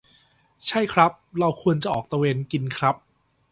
[0.67, 2.95] ใช่ครับ เราควรจะออกตระเวนกินครับ